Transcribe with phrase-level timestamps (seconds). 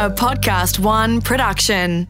[0.00, 2.06] A PodcastOne production.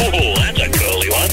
[0.00, 1.30] Oh, that's a curly one.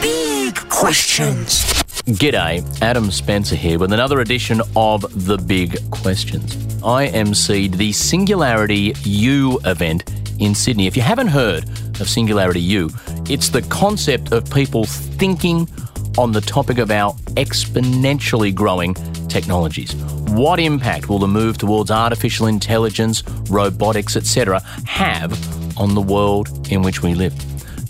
[0.00, 1.60] Big questions.
[2.06, 6.56] G'day, Adam Spencer here with another edition of The Big Questions.
[6.82, 10.86] I emceed the Singularity U event in Sydney.
[10.86, 11.66] If you haven't heard
[12.02, 12.90] of Singularity U,
[13.30, 15.66] it's the concept of people thinking
[16.18, 18.92] on the topic of our exponentially growing
[19.28, 19.94] technologies.
[20.34, 25.32] What impact will the move towards artificial intelligence, robotics, etc., have
[25.78, 27.34] on the world in which we live?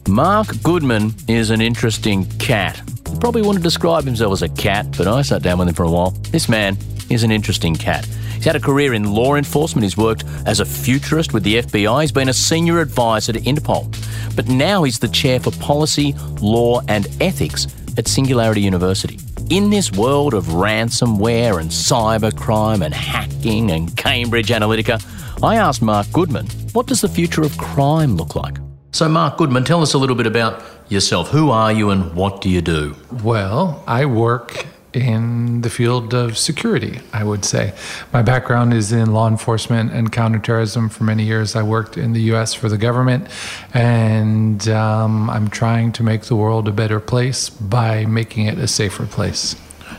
[0.09, 2.81] Marc Goodman is an interesting cat.
[3.11, 5.85] He probably wouldn't describe himself as a cat, but I sat down with him for
[5.85, 6.11] a while.
[6.31, 6.77] This man
[7.11, 8.07] is an interesting cat.
[8.43, 9.85] He's had a career in law enforcement.
[9.85, 12.01] He's worked as a futurist with the FBI.
[12.01, 13.87] He's been a senior advisor to Interpol.
[14.35, 19.21] But now he's the chair for policy, law, and ethics at Singularity University.
[19.49, 25.01] In this world of ransomware and cybercrime and hacking and Cambridge Analytica,
[25.41, 28.57] I asked Marc Goodman, what does the future of crime look like?
[28.91, 31.29] So, Marc Goodman, tell us a little bit about yourself.
[31.31, 32.97] Who are you and what do you do?
[33.23, 37.73] Well, I work in the field of security, I would say.
[38.13, 40.89] My background is in law enforcement and counterterrorism.
[40.89, 43.29] For many years, I worked in the US for the government,
[43.75, 48.69] and um, I'm trying to make the world a better place by making it a
[48.69, 49.57] safer place.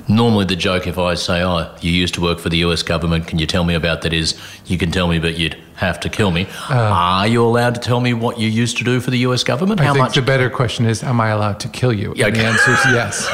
[0.08, 3.26] Normally, the joke if I say, Oh, you used to work for the US government,
[3.28, 4.12] can you tell me about that?
[4.12, 6.48] Is you can tell me, but you'd have to kill me.
[6.70, 9.80] are you allowed to tell me what you used to do for the US government?
[9.80, 10.16] Uh, I How think much?
[10.16, 12.14] the better question is Am I allowed to kill you?
[12.18, 13.28] Yeah, And the answer is yes.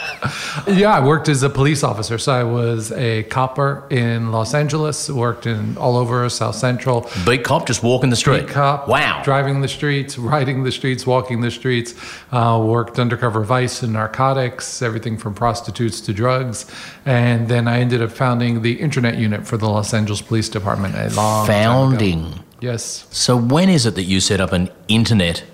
[0.66, 2.18] yeah, I worked as a police officer.
[2.18, 7.08] So I was a copper in Los Angeles, worked in all over South Central.
[7.24, 8.46] Beat cop, just walking the street.
[8.46, 9.22] Beat cop, Wow.
[9.24, 11.94] driving the streets, riding the streets, walking the streets.
[12.32, 16.66] Uh, worked undercover vice and narcotics, everything from prostitutes to drugs,
[17.06, 20.94] and then I ended up founding the internet unit for the Los Angeles Police Department.
[20.94, 21.62] A long time ago.
[21.62, 22.40] Founding.
[22.60, 23.06] Yes.
[23.10, 25.44] So, when is it that you set up an internet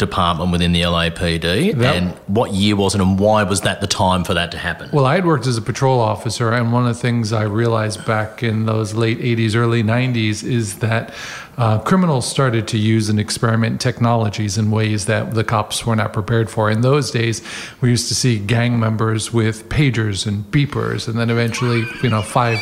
[0.00, 1.76] department within the LAPD?
[1.76, 4.58] That- and what year was it, and why was that the time for that to
[4.58, 4.90] happen?
[4.92, 8.04] Well, I had worked as a patrol officer, and one of the things I realized
[8.04, 11.12] back in those late 80s, early 90s is that
[11.56, 16.12] uh, criminals started to use and experiment technologies in ways that the cops were not
[16.12, 16.70] prepared for.
[16.70, 17.42] In those days,
[17.80, 22.22] we used to see gang members with pagers and beepers, and then eventually, you know,
[22.22, 22.58] five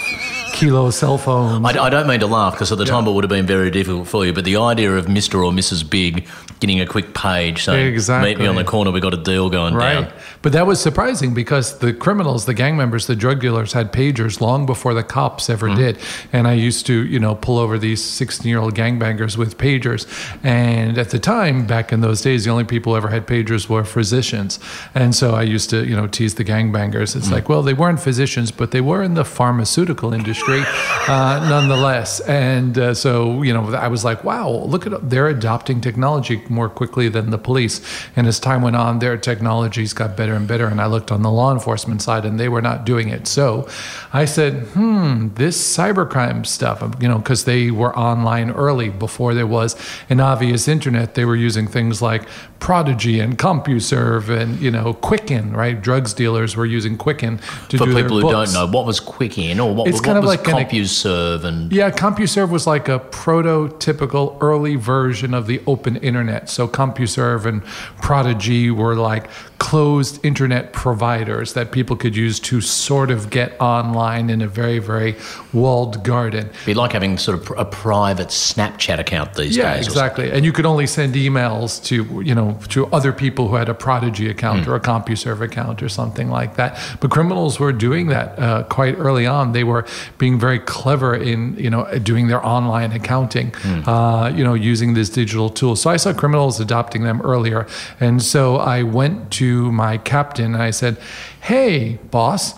[0.58, 1.64] kilo cell phones.
[1.64, 3.70] I, I don't mean to laugh because at the time it would have been very
[3.70, 5.44] difficult for you, but the idea of Mr.
[5.44, 5.88] or Mrs.
[5.88, 6.26] Big
[6.58, 9.74] getting a quick page saying, Meet me on the corner, we got a deal going
[9.74, 10.00] Right.
[10.00, 10.12] down.
[10.42, 14.40] But that was surprising because the criminals, the gang members, the drug dealers had pagers
[14.40, 15.78] long before the cops ever mm-hmm.
[15.78, 15.98] did.
[16.32, 20.06] And I used to, you know, pull over these 16 year old gangbangers with pagers.
[20.42, 23.68] And at the time, back in those days, the only people who ever had pagers
[23.68, 24.58] were physicians.
[24.94, 27.14] And so I used to, you know, tease the gangbangers.
[27.14, 27.32] It's mm.
[27.32, 32.20] like, well, they weren't physicians, but they were in the pharmaceutical industry uh, nonetheless.
[32.20, 36.68] And uh, so, you know, I was like, wow, look at they're adopting technology more
[36.68, 37.80] quickly than the police.
[38.16, 40.66] And as time went on, their technologies got better and better.
[40.66, 43.26] And I looked on the law enforcement side, and they were not doing it.
[43.26, 43.68] So
[44.12, 49.46] I said, hmm, this cybercrime stuff, you know, because they were online early before there
[49.46, 49.76] was
[50.08, 51.14] an obvious internet.
[51.14, 52.28] They were using things like
[52.60, 55.80] Prodigy and CompuServe and you know Quicken, right?
[55.80, 57.38] Drugs dealers were using Quicken
[57.68, 58.52] to For do people their who books.
[58.52, 61.44] don't know, what was Quicken or what, It's what kind of was like an- CompuServe
[61.44, 66.48] and Yeah, CompuServe was like a prototypical early version of the open internet.
[66.50, 67.64] So CompuServe and
[68.02, 74.30] Prodigy were like closed internet providers that people could use to sort of get online
[74.30, 75.16] in a very, very
[75.52, 76.48] walled garden.
[76.64, 79.86] be like having sort of a private Snapchat account these Yeah, days.
[79.86, 80.30] or exactly.
[80.30, 83.74] And you could only send emails to, you know, to other people who had a
[83.74, 86.78] Prodigy account or a CompuServe account or something like that.
[87.00, 89.52] But criminals were doing that uh, quite early on.
[89.52, 89.84] They were
[90.18, 93.54] being very clever in, you know, doing their online accounting,
[93.86, 95.74] uh, you know, using this digital tool.
[95.76, 97.66] So I saw criminals adopting them earlier.
[97.98, 100.98] And so I went to my captain and I said,
[101.40, 102.54] hey, boss,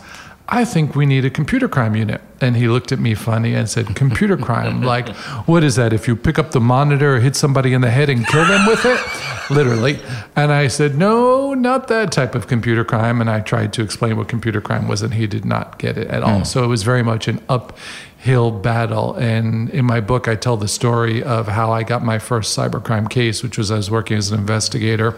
[0.52, 2.20] I think we need a computer crime unit.
[2.40, 4.82] And he looked at me funny and said, Computer crime?
[4.82, 5.08] Like,
[5.46, 5.92] what is that?
[5.92, 8.84] If you pick up the monitor, hit somebody in the head, and kill them with
[8.84, 9.00] it?
[9.50, 10.00] Literally.
[10.34, 13.20] And I said, No, not that type of computer crime.
[13.20, 16.08] And I tried to explain what computer crime was, and he did not get it
[16.08, 16.38] at all.
[16.38, 16.44] Hmm.
[16.44, 19.14] So it was very much an uphill battle.
[19.14, 23.08] And in my book, I tell the story of how I got my first cybercrime
[23.08, 25.14] case, which was I was working as an investigator.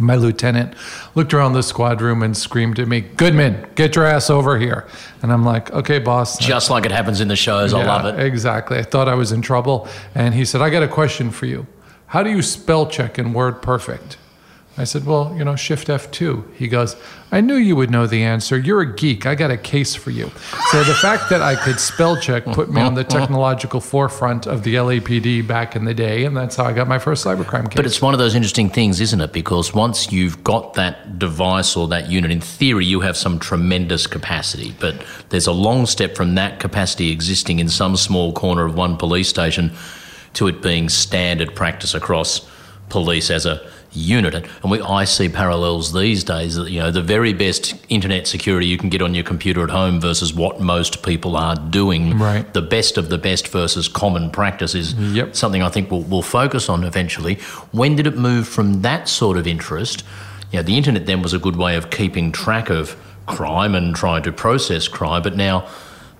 [0.00, 0.74] My lieutenant
[1.14, 4.88] looked around the squad room and screamed at me, Goodman, get your ass over here.
[5.22, 6.38] And I'm like, okay, boss.
[6.38, 7.72] Just like it happens in the shows.
[7.72, 8.20] I love it.
[8.20, 8.78] Exactly.
[8.78, 9.88] I thought I was in trouble.
[10.14, 11.66] And he said, I got a question for you.
[12.06, 14.16] How do you spell check in WordPerfect?
[14.76, 16.54] I said, Well, you know, Shift F2.
[16.54, 16.96] He goes,
[17.30, 18.58] I knew you would know the answer.
[18.58, 19.26] You're a geek.
[19.26, 20.30] I got a case for you.
[20.70, 24.62] So the fact that I could spell check put me on the technological forefront of
[24.62, 27.76] the LAPD back in the day, and that's how I got my first cybercrime case.
[27.76, 29.32] But it's one of those interesting things, isn't it?
[29.32, 34.06] Because once you've got that device or that unit, in theory, you have some tremendous
[34.06, 34.74] capacity.
[34.78, 38.96] But there's a long step from that capacity existing in some small corner of one
[38.96, 39.72] police station
[40.34, 42.48] to it being standard practice across
[42.88, 44.34] police as a unit.
[44.34, 46.56] And we, I see parallels these days.
[46.56, 49.70] that, You know, the very best internet security you can get on your computer at
[49.70, 52.18] home versus what most people are doing.
[52.18, 52.52] Right.
[52.52, 55.36] The best of the best versus common practice is Yep.
[55.36, 57.36] something I think we'll, we'll focus on eventually.
[57.72, 60.04] When did it move from that sort of interest?
[60.50, 62.96] You know, the internet then was a good way of keeping track of
[63.26, 65.66] crime and trying to process crime, but now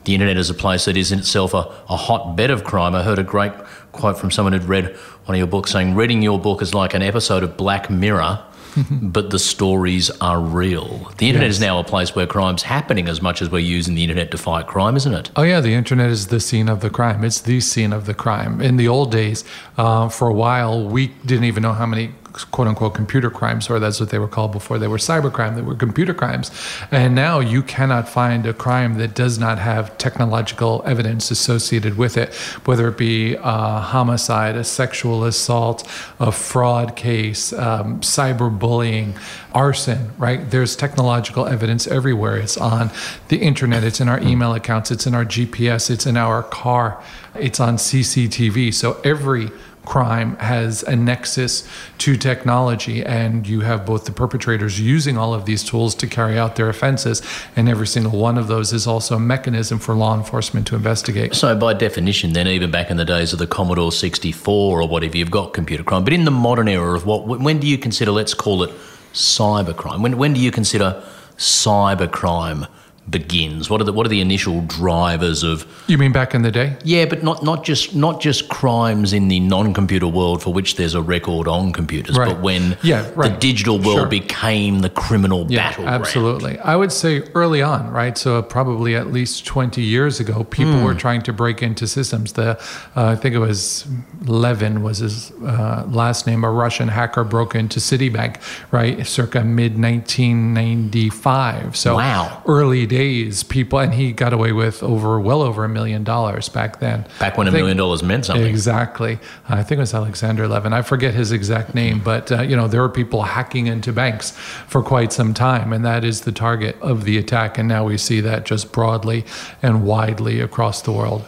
[0.04, 2.94] the internet is a place that is in itself a, a hotbed of crime.
[2.94, 3.52] I heard a great
[3.92, 4.94] quote from someone who'd read
[5.24, 8.42] one of your books saying, Reading your book is like an episode of Black Mirror.
[8.90, 11.12] but the stories are real.
[11.18, 14.02] The internet is now a place where crime's happening as much as we're using the
[14.02, 15.30] internet to fight crime, isn't it?
[15.36, 17.22] Oh yeah, the internet is the scene of the crime.
[17.22, 18.60] It's the scene of the crime.
[18.60, 19.44] In the old days,
[19.78, 22.10] uh, for a while, we didn't even know how many
[22.50, 25.54] quote unquote computer crimes, or that's what they were called before they were cybercrime.
[25.54, 26.50] They were computer crimes,
[26.90, 32.16] and now you cannot find a crime that does not have technological evidence associated with
[32.16, 32.34] it,
[32.64, 35.88] whether it be a homicide, a sexual assault,
[36.18, 39.16] a fraud case, um, cyberbullying,
[39.52, 40.10] arson.
[40.18, 40.50] Right?
[40.50, 42.36] There's technological evidence everywhere.
[42.38, 42.90] It's on
[43.28, 43.84] the internet.
[43.84, 44.90] It's in our email accounts.
[44.90, 45.90] It's in our GPS.
[45.90, 47.02] It's in our car.
[47.34, 48.72] It's on CCTV.
[48.74, 49.50] So every
[49.84, 55.44] crime has a nexus to technology and you have both the perpetrators using all of
[55.44, 57.22] these tools to carry out their offenses
[57.56, 61.34] and every single one of those is also a mechanism for law enforcement to investigate
[61.34, 65.16] So, by definition, then, even back in the days of the Commodore 64 or whatever,
[65.16, 66.04] you've got computer crime.
[66.04, 68.70] But in the modern era of what, when do you consider, let's call it
[69.12, 70.02] cybercrime?
[70.02, 71.02] When, when do you consider
[71.36, 72.68] cybercrime
[73.10, 73.68] begins?
[73.68, 76.76] What are the, what are the initial drivers of you mean back in the day
[76.84, 80.94] Yeah, but not, not just not just crimes in the non-computer world for which there's
[80.94, 82.28] a record on computers, Right.
[82.32, 83.32] but when Yeah, right.
[83.32, 84.06] the digital world Sure.
[84.06, 86.02] became the criminal Yeah, battleground.
[86.02, 86.58] absolutely.
[86.60, 88.16] I would say early on, right?
[88.16, 90.84] So probably at least 20 years ago, people Hmm.
[90.84, 92.32] were trying to break into systems.
[92.32, 92.58] The
[92.96, 93.86] uh, I think it was
[94.24, 96.42] Levin was his uh, last name.
[96.44, 98.36] A Russian hacker broke into Citibank,
[98.70, 101.76] right, circa mid 1995.
[101.76, 102.42] So Wow.
[102.46, 106.78] early days, people, and he got away with over well over a million dollars back
[106.80, 107.04] then.
[107.18, 108.46] Back when I a think- million dollars meant something.
[108.46, 109.18] Exactly.
[109.48, 110.72] I think it was Alexander Levin.
[110.72, 114.30] I forget his exact name, but uh, you know there were people hacking into banks
[114.66, 117.58] for quite some time, and that is the target of the attack.
[117.58, 119.24] And now we see that just broadly
[119.62, 121.24] and widely across the world.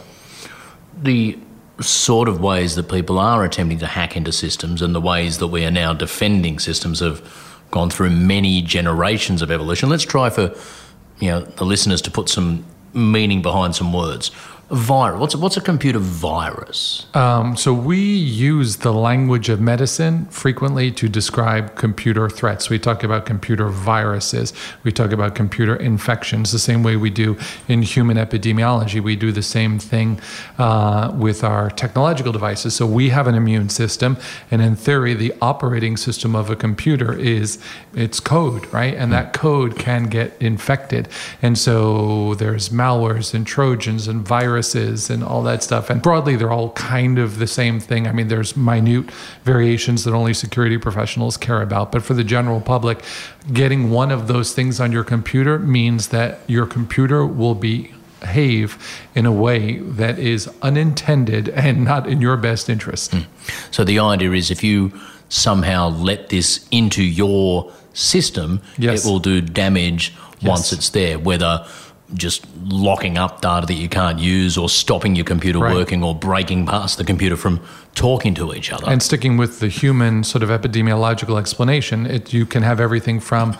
[1.01, 1.37] the
[1.79, 5.47] sort of ways that people are attempting to hack into systems and the ways that
[5.47, 7.21] we are now defending systems have
[7.69, 9.87] gone through many generations of evolution.
[9.87, 10.47] Let's try for
[11.19, 14.31] you know the listeners to put some meaning behind some words.
[14.69, 15.17] Virus.
[15.21, 17.05] What's what's a computer virus?
[17.13, 22.69] Um, so we use the language of medicine frequently to describe computer threats.
[22.69, 24.51] We talk about computer viruses.
[24.83, 27.37] We talk about computer infections the same way we do
[27.69, 29.01] in human epidemiology.
[29.01, 30.19] We do the same thing
[30.57, 32.75] uh, with our technological devices.
[32.75, 34.17] So we have an immune system,
[34.51, 37.57] and in theory, the operating system of a computer is
[37.93, 38.95] its code, right?
[38.95, 41.07] And that code can get infected.
[41.41, 44.56] And so there's malwares and trojans and viruses
[45.09, 45.89] and all that stuff.
[45.89, 48.07] And broadly, they're all kind of the same thing.
[48.07, 49.09] I mean, there's minute
[49.43, 51.91] variations that only security professionals care about.
[51.91, 53.03] But for the general public,
[53.53, 58.77] getting one of those things on your computer means that your computer will behave
[59.15, 63.11] in a way that is unintended and not in your best interest.
[63.13, 63.21] Hmm.
[63.71, 64.91] So the idea is if you
[65.29, 69.05] somehow let this into your system, Yes.
[69.05, 71.65] it will do damage once it's there, whether
[72.13, 75.75] just locking up data that you can't use or stopping your computer Right.
[75.75, 77.59] working or breaking past the computer from
[77.95, 78.85] talking to each other.
[78.87, 83.57] And sticking with the human sort of epidemiological explanation, it, you can have everything from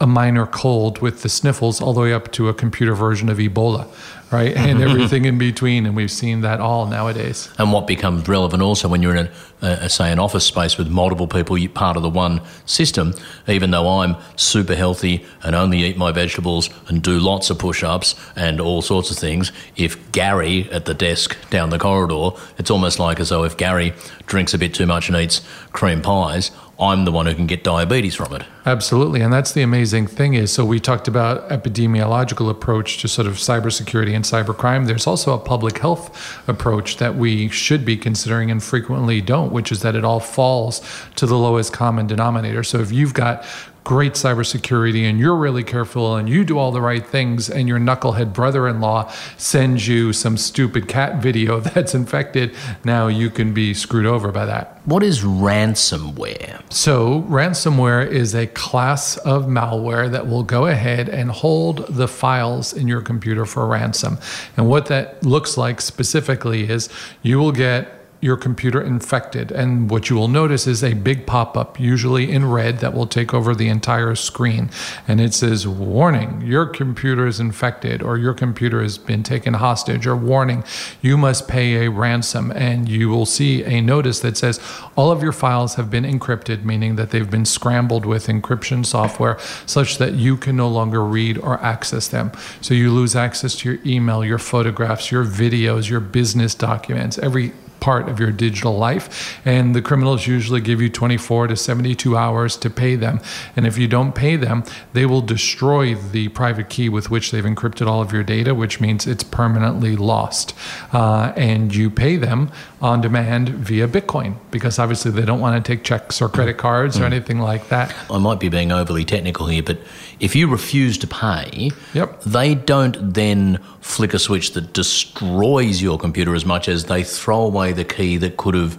[0.00, 3.38] a minor cold with the sniffles all the way up to a computer version of
[3.38, 3.86] Ebola,
[4.30, 4.56] right?
[4.56, 5.86] And everything in between.
[5.86, 7.48] And we've seen that all nowadays.
[7.58, 9.28] And what becomes relevant also when you're in,
[9.62, 13.14] a, a, say, an office space with multiple people, you're part of the one system,
[13.48, 17.82] even though I'm super healthy and only eat my vegetables and do lots of push
[17.82, 22.70] ups and all sorts of things, if Gary at the desk down the corridor, it's
[22.70, 23.92] almost like as though if Gary
[24.26, 27.62] drinks a bit too much and eats cream pies, I'm the one who can get
[27.62, 28.42] diabetes from it.
[28.64, 29.20] Absolutely.
[29.20, 33.34] And that's the amazing thing is so we talked about epidemiological approach to sort of
[33.34, 34.86] cybersecurity and cybercrime.
[34.86, 39.70] There's also a public health approach that we should be considering and frequently don't, which
[39.70, 40.80] is that it all falls
[41.16, 42.64] to the lowest common denominator.
[42.64, 43.44] So if you've got
[43.84, 47.78] great cybersecurity and you're really careful and you do all the right things and your
[47.78, 54.06] knucklehead brother-in-law sends you some stupid cat video that's infected now you can be screwed
[54.06, 56.60] over by that What is ransomware?
[56.72, 62.72] so ransomware is a class of malware that will go ahead and hold the files
[62.72, 64.18] in your computer for ransom
[64.56, 66.88] and what that looks like specifically is
[67.22, 69.50] you will get your computer infected.
[69.50, 73.06] And what you will notice is a big pop up, usually in red, that will
[73.06, 74.70] take over the entire screen.
[75.08, 80.06] And it says, Warning, your computer is infected, or your computer has been taken hostage,
[80.06, 80.64] or warning,
[81.00, 82.50] you must pay a ransom.
[82.52, 84.60] And you will see a notice that says,
[84.96, 89.38] All of your files have been encrypted, meaning that they've been scrambled with encryption software
[89.64, 92.32] such that you can no longer read or access them.
[92.60, 97.52] So you lose access to your email, your photographs, your videos, your business documents, every
[97.80, 99.40] part of your digital life.
[99.44, 103.20] And the criminals usually give you 24 to 72 hours to pay them.
[103.56, 107.44] And if you don't pay them, they will destroy the private key with which they've
[107.44, 110.54] encrypted all of your data, which means it's permanently lost.
[110.92, 115.76] Uh, and you pay them on demand via Bitcoin because obviously they don't want to
[115.76, 117.94] take checks or credit cards or anything like that.
[118.10, 119.78] I might be being overly technical here, but
[120.20, 122.22] if you refuse to pay, Yep.
[122.24, 127.40] they don't then flick a switch that destroys your computer as much as they throw
[127.40, 128.78] away the key that could have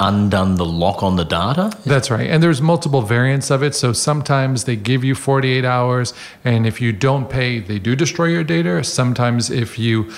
[0.00, 1.70] undone the lock on the data.
[1.86, 2.28] That's right.
[2.28, 3.72] And there's multiple variants of it.
[3.74, 6.12] So sometimes they give you 48 hours,
[6.44, 8.82] and if you don't pay, they do destroy your data.
[8.82, 10.10] Sometimes if you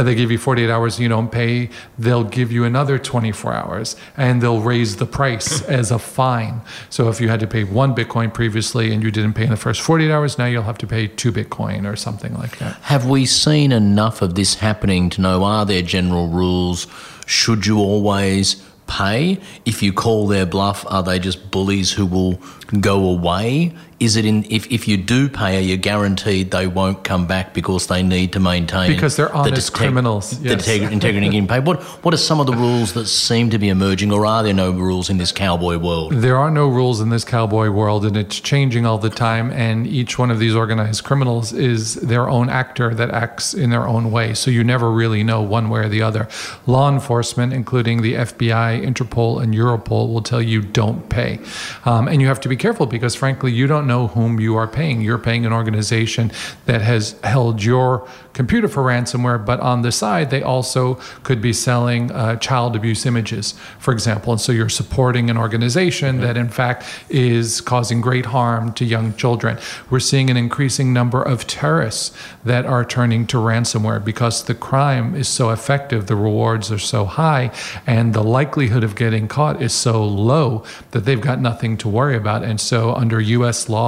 [0.00, 3.96] uh, they give you 48 hours, you don't pay, they'll give you another 24 hours
[4.16, 6.62] and they'll raise the price as a fine.
[6.88, 9.56] So if you had to pay one Bitcoin previously and you didn't pay in the
[9.56, 12.76] first 48 hours, now you'll have to pay two Bitcoin or something like that.
[12.82, 16.86] Have we seen enough of this happening to know are there general rules?
[17.26, 19.38] Should you always pay?
[19.66, 22.40] If you call their bluff, are they just bullies who will
[22.80, 23.74] go away?
[24.00, 27.52] Is it in if, if you do pay, are you guaranteed they won't come back
[27.52, 30.66] because they need to maintain Because they're the honest criminals, the yes.
[30.66, 31.66] teg- integrity and getting paid?
[31.66, 34.54] What what are some of the rules that seem to be emerging, or are there
[34.54, 36.12] no rules in this cowboy world?
[36.12, 39.50] There are no rules in this cowboy world, and it's changing all the time.
[39.50, 43.86] And each one of these organized criminals is their own actor that acts in their
[43.86, 44.32] own way.
[44.32, 46.26] So you never really know one way or the other.
[46.66, 51.38] Law enforcement, including the FBI, Interpol, and Europol, will tell you don't pay.
[51.84, 54.68] Um, and you have to be careful because, frankly, you don't know whom you are
[54.68, 54.96] paying.
[55.00, 56.32] You're paying an organization
[56.66, 60.94] that has held your computer for ransomware, but on the side, they also
[61.24, 64.32] could be selling uh, child abuse images, for example.
[64.32, 66.78] And so you're supporting an organization that, in fact,
[67.08, 69.58] is causing great harm to young children.
[69.90, 75.14] We're seeing an increasing number of terrorists that are turning to ransomware because the crime
[75.22, 77.50] is so effective, the rewards are so high,
[77.86, 82.16] and the likelihood of getting caught is so low that they've got nothing to worry
[82.16, 82.42] about.
[82.44, 83.79] And so, under US law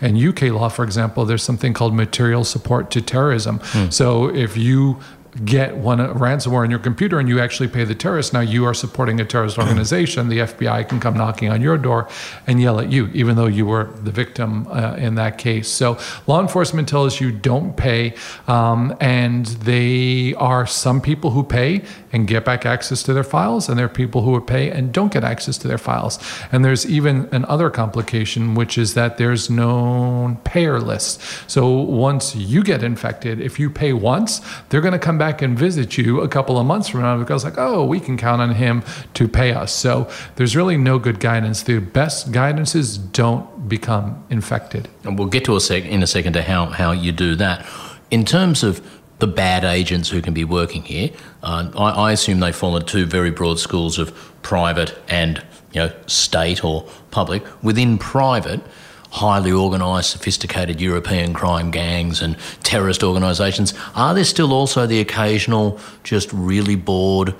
[0.00, 3.60] and UK law, for example, there's something called material support to terrorism.
[3.62, 3.90] Hmm.
[3.90, 5.00] So, if you
[5.44, 8.74] get one ransomware on your computer and you actually pay the terrorist now you are
[8.74, 12.08] supporting a terrorist organization the fbi can come knocking on your door
[12.46, 15.68] and yell at you even though you were the victim uh, in that case.
[15.68, 18.14] So law enforcement tells you don't pay
[18.46, 21.82] um, and they are some people who pay
[22.12, 24.92] and get back access to their files and there are people who would pay and
[24.92, 26.18] don't get access to their files.
[26.52, 31.20] And there's even another complication which is that there's no payer list.
[31.50, 35.58] So once you get infected if you pay once they're going to come back and
[35.58, 38.54] visit you a couple of months from now because like oh we can count on
[38.54, 38.82] him
[39.14, 44.24] to pay us so there's really no good guidance the best guidance is don't become
[44.30, 47.34] infected And we'll get to a sec in a second to how, how you do
[47.36, 47.66] that.
[48.10, 48.86] In terms of
[49.18, 51.10] the bad agents who can be working here,
[51.42, 55.80] uh, I, I assume they fall into two very broad schools of private and you
[55.80, 57.42] know state or public.
[57.62, 58.60] Within private,
[59.10, 63.74] highly organised, sophisticated European crime gangs and terrorist organisations.
[63.94, 67.34] Are there still also the occasional just really bored,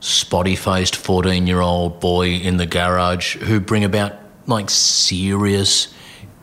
[0.00, 4.12] spotty-faced fourteen-year-old boy in the garage who bring about
[4.46, 5.88] like serious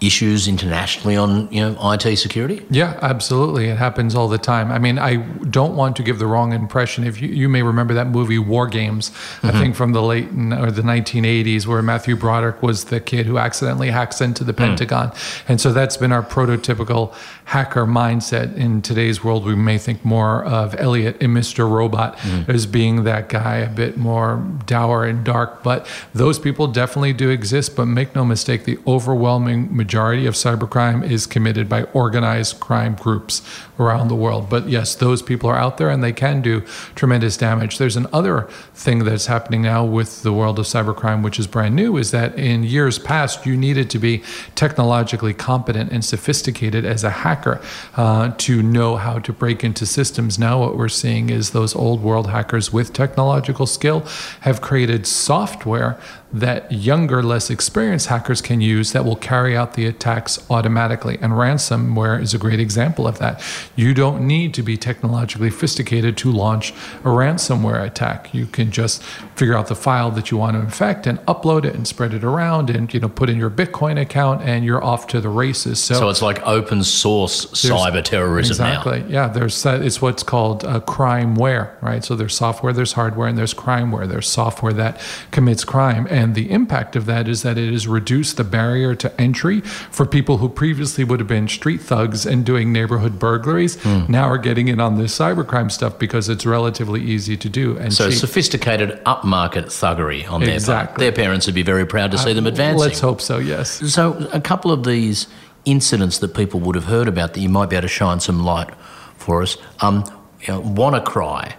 [0.02, 2.66] issues internationally on you know IT security?
[2.72, 3.68] Yeah, absolutely.
[3.68, 4.72] It happens all the time.
[4.72, 7.04] I mean, I don't want to give the wrong impression.
[7.04, 9.12] If you, you may remember that movie WarGames,
[9.44, 9.60] I mm-hmm.
[9.60, 13.92] think from the late or the 1980s, where Matthew Broderick was the kid who accidentally
[13.92, 14.58] hacks into the mm.
[14.58, 15.12] Pentagon,
[15.48, 17.14] and so that's been our prototypical
[17.46, 18.56] hacker mindset.
[18.56, 21.70] In today's world, we may think more of Elliot in Mr.
[21.70, 22.50] Robot mm-hmm.
[22.50, 25.62] as being that guy, a bit more dour and dark.
[25.62, 27.76] But those people definitely do exist.
[27.76, 33.42] But make no mistake, the overwhelming majority of cybercrime is committed by organized crime groups
[33.80, 34.50] around the world.
[34.50, 36.62] But yes, those people are out there and they can do
[36.96, 37.78] tremendous damage.
[37.78, 38.44] There's another
[38.74, 42.38] thing that's happening now with the world of cybercrime, which is brand new, is that
[42.38, 44.24] in years past, you needed to be
[44.56, 47.60] technologically competent and sophisticated as a hacker
[47.98, 50.38] uh, to know how to break into systems.
[50.38, 54.02] Now, what we're seeing is those old world hackers with technological skill
[54.42, 56.00] have created software
[56.34, 61.18] that younger, less experienced hackers can use that will carry out the attacks automatically.
[61.22, 63.42] And ransomware is a great example of that.
[63.76, 66.72] You don't need to be technologically sophisticated to launch
[67.02, 68.34] a ransomware attack.
[68.34, 69.04] You can just
[69.36, 72.24] figure out the file that you want to infect and upload it and spread it
[72.24, 75.80] around and you know put in your Bitcoin account and you're off to the races.
[75.80, 79.02] So it's like open source cyber terrorism exactly.
[79.02, 79.08] now.
[79.08, 79.82] Yeah, there's that.
[79.82, 82.04] It's what's called uh, crimeware, right?
[82.04, 84.08] So there's software, there's hardware, and there's crimeware.
[84.08, 85.00] There's software that
[85.32, 89.22] commits crime, and the impact of that is that it has reduced the barrier to
[89.22, 93.82] entry for people who previously would have been street thugs and doing neighborhood burglaries.
[93.82, 94.06] Hmm.
[94.08, 97.94] Now are getting in on this cybercrime stuff because it's relatively easy to do and
[97.94, 98.20] So cheap.
[98.20, 100.96] sophisticated upmarket thuggery on their part.
[100.96, 102.80] Their parents would be very proud to see them advancing.
[102.80, 103.38] Let's hope so.
[103.38, 103.94] Yes.
[103.94, 105.28] So, a couple of these
[105.66, 108.44] incidents that people would have heard about that you might be able to shine some
[108.44, 108.70] light
[109.16, 109.58] for us.
[109.80, 110.04] Um,
[110.42, 111.56] you know, WannaCry uh,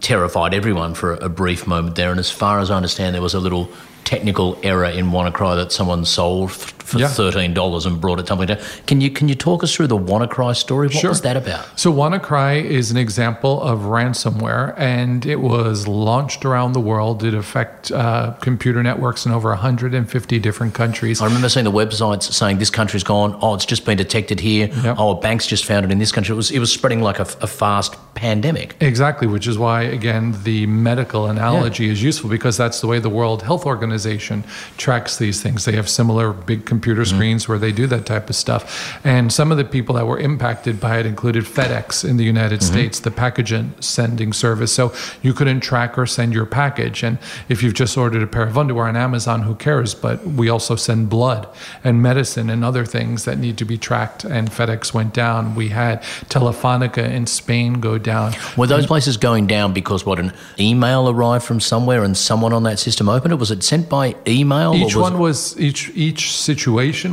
[0.00, 3.34] terrified everyone for a brief moment there, and as far as I understand, there was
[3.34, 3.70] a little
[4.04, 7.08] technical error in WannaCry that someone sold f- for Yeah.
[7.08, 8.58] thirteen dollars and brought it tumbling down.
[8.86, 10.88] Can you can you talk us through the WannaCry story?
[10.88, 11.10] What Sure.
[11.10, 11.64] was that about?
[11.76, 17.24] So WannaCry is an example of ransomware, and it was launched around the world.
[17.24, 21.20] It affect uh, computer networks in over 150 different countries.
[21.20, 23.36] I remember seeing the websites saying this country's gone.
[23.40, 24.68] Oh, it's just been detected here.
[24.84, 24.96] Yep.
[24.98, 26.34] Oh, a bank's just found it in this country.
[26.34, 28.76] It was it was spreading like a, a fast pandemic.
[28.80, 33.08] Exactly, which is why, again, the medical analogy is useful because that's the way the
[33.08, 34.44] World Health Organization
[34.76, 35.64] tracks these things.
[35.64, 37.16] They have similar big computer mm-hmm.
[37.16, 38.62] screens where they do that type of stuff.
[39.04, 42.60] And some of the people that were impacted by it included FedEx in the United
[42.60, 42.72] mm-hmm.
[42.72, 44.72] States, the package sending service.
[44.72, 47.02] So you couldn't track or send your package.
[47.02, 49.94] And if you've just ordered a pair of underwear on Amazon, who cares?
[49.94, 51.46] But we also send blood
[51.84, 54.24] and medicine and other things that need to be tracked.
[54.24, 55.54] And FedEx went down.
[55.54, 56.02] We had
[56.34, 58.32] Telefonica in Spain go down.
[58.56, 62.62] Were those places going down because what an email arrived from somewhere and someone on
[62.64, 63.36] that system opened it?
[63.36, 64.72] Was it sent by email?
[64.72, 66.63] or Each was one was each each situation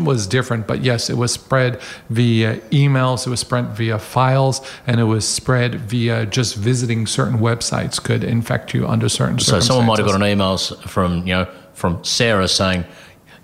[0.06, 5.00] was different, but yes, it was spread via emails, it was spread via files, and
[5.00, 9.86] it was spread via just visiting certain websites could infect you under certain so someone
[9.86, 10.72] might have got circumstances.
[10.72, 12.86] an email from you know from Sarah saying,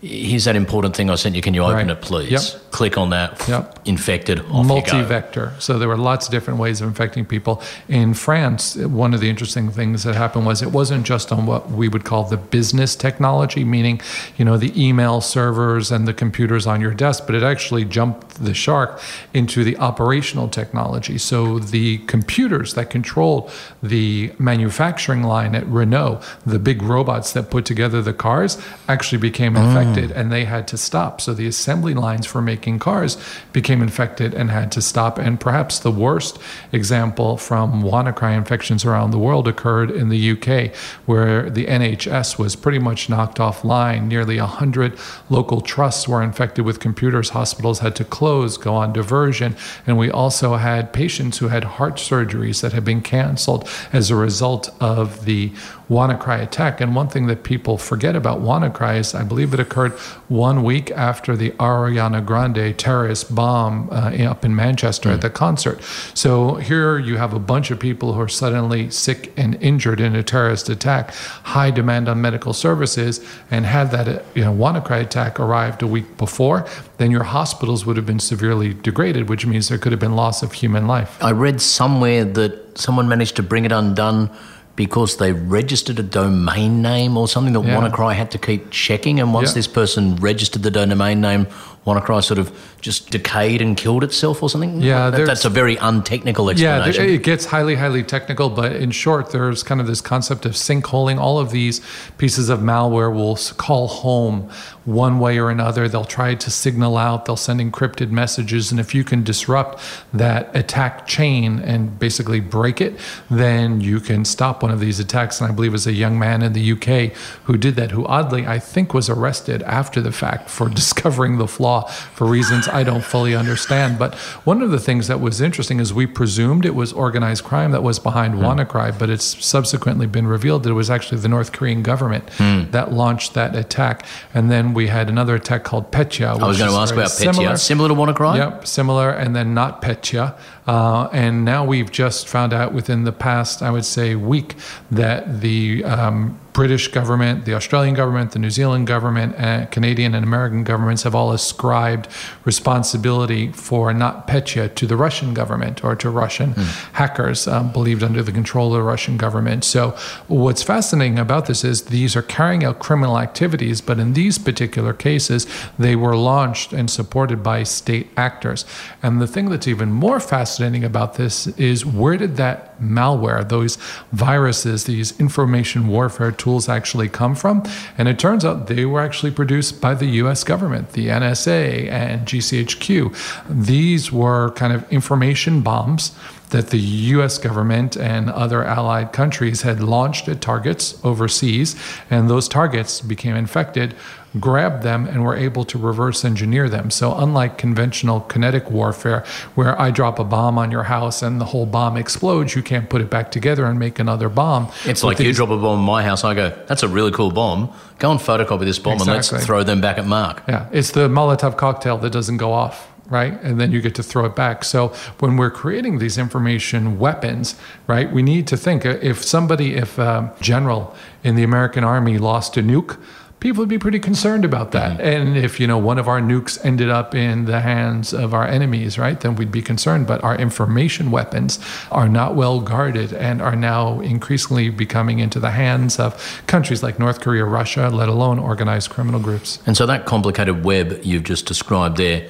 [0.02, 1.42] "Here's that important thing I sent you.
[1.42, 1.90] Can you open Right.
[1.90, 2.72] it, please?" Yep.
[2.72, 3.44] Click on that.
[3.48, 3.80] Yep.
[3.86, 4.40] Infected.
[4.40, 4.64] Off you go.
[4.64, 5.54] multi-vector.
[5.58, 7.62] So there were lots of different ways of infecting people.
[7.90, 11.72] In France, one of the interesting things that happened was it wasn't just on what
[11.72, 14.00] we would call the business technology, meaning,
[14.38, 18.44] you know, the email servers and the computers on your desk, but it actually jumped
[18.44, 19.02] the shark
[19.34, 21.18] into the operational technology.
[21.18, 23.50] So the computers that controlled
[23.82, 29.56] the manufacturing line at Renault, the big robots that put together the cars, actually became
[29.56, 29.66] mm.
[29.66, 30.12] infected Hmm.
[30.14, 31.22] and they had to stop.
[31.22, 33.18] So the assembly lines for making cars
[33.54, 35.18] became infected and had to stop.
[35.18, 36.40] And perhaps the worst
[36.72, 40.74] example from WannaCry infections around the world occurred in the UK,
[41.06, 44.08] where the NHS was pretty much knocked offline.
[44.08, 44.98] Nearly 100
[45.30, 47.30] local trusts were infected with computers.
[47.30, 49.56] Hospitals had to close, go on diversion.
[49.86, 54.16] And we also had patients who had heart surgeries that had been canceled as a
[54.16, 55.52] result of the
[55.90, 56.82] WannaCry attack.
[56.82, 59.94] And one thing that people forget about WannaCry is I believe it occurred
[60.28, 65.82] one week after the Ariana Grande terrorist bomb uh, up in Manchester at the concert.
[66.14, 70.16] So here you have a bunch of people who are suddenly sick and injured in
[70.16, 75.40] a terrorist attack, high demand on medical services, and had that you know WannaCry attack
[75.40, 79.78] arrived a week before, then your hospitals would have been severely degraded, which means there
[79.78, 81.22] could have been loss of human life.
[81.24, 84.30] I read somewhere that someone managed to bring it undone
[84.78, 87.76] because they registered a domain name or something that Yeah.
[87.76, 89.20] WannaCry had to keep checking.
[89.20, 89.56] And once Yeah.
[89.56, 91.48] this person registered the domain name,
[91.88, 94.82] WannaCry sort of just decayed and killed itself or something.
[94.82, 97.06] Yeah, That- that's a very untechnical Yeah, explanation.
[97.06, 100.52] there- it gets highly, highly technical, but in short, there's kind of this concept of
[100.52, 101.18] sinkholing.
[101.18, 101.80] All of these
[102.18, 104.50] pieces of malware will call home
[104.86, 105.88] one way or another.
[105.88, 108.70] They'll try to signal out, they'll send encrypted messages.
[108.72, 109.80] And if you can disrupt
[110.14, 113.00] that attack chain and basically break it,
[113.32, 115.40] then you can stop one of these attacks.
[115.42, 117.12] And I believe it was a young man in the UK
[117.46, 121.48] who did that, who oddly, I think, was arrested after the fact for discovering the
[121.48, 124.00] flaw for reasons I don't fully understand.
[124.00, 127.72] But one of the things that was interesting is we presumed it was organized crime
[127.72, 128.42] that was behind hmm.
[128.42, 132.70] WannaCry, but it's subsequently been revealed that it was actually the North Korean government hmm.
[132.72, 134.06] that launched that attack.
[134.34, 136.28] And then we had another attack called Petya.
[136.28, 137.58] I was going to ask about Petya.
[137.58, 138.38] Similar to WannaCry?
[138.38, 140.38] Yep, similar, and then NotPetya.
[140.68, 144.56] Uh, and now we've just found out within the past, I would say, week
[144.92, 150.26] that the um, British government, the Australian government, the New Zealand government, and Canadian and
[150.26, 152.08] American governments have all ascribed
[152.46, 156.54] responsibility for NotPetya to the Russian government or to Russian
[156.94, 159.66] hackers um, believed under the control of the Russian government.
[159.66, 159.92] So,
[160.28, 164.94] what's fascinating about this is these are carrying out criminal activities, but in these particular
[164.94, 165.46] cases,
[165.78, 168.66] they were launched and supported by state actors.
[169.04, 173.78] And the thing that's even more fascinating about this is where did that malware, those
[174.12, 177.64] viruses, these information warfare tools actually come from?
[177.98, 182.28] And it turns out they were actually produced by the US government, the NSA and
[182.28, 183.16] GCHQ.
[183.50, 186.12] These were kind of information bombs
[186.50, 191.76] that the US government and other allied countries had launched at targets overseas,
[192.10, 193.94] and those targets became infected,
[194.40, 196.90] grabbed them, and were able to reverse engineer them.
[196.90, 201.46] So, unlike conventional kinetic warfare, where I drop a bomb on your house and the
[201.46, 204.72] whole bomb explodes, you can't put it back together and make another bomb.
[204.86, 207.32] It's like you drop a bomb in my house, I go, that's a really cool
[207.32, 207.74] bomb.
[208.00, 210.44] Go and photocopy this bomb and let's throw them back at Marc.
[210.48, 213.42] Yeah, it's the Molotov cocktail that doesn't go off, right?
[213.42, 214.64] And then you get to throw it back.
[214.64, 214.90] So
[215.20, 217.56] when we're creating these information weapons,
[217.88, 222.18] right, we need to think uh, if somebody, if a general in the American Army
[222.18, 222.98] lost a nuke,
[223.40, 225.00] people would be pretty concerned about that.
[225.00, 228.48] And if, you know, one of our nukes ended up in the hands of our
[228.48, 230.08] enemies, right, then we'd be concerned.
[230.08, 231.60] But our information weapons
[231.92, 236.98] are not well guarded and are now increasingly becoming into the hands of countries like
[236.98, 239.60] North Korea, Russia, let alone organized criminal groups.
[239.66, 242.28] And so that complicated web you've just described there,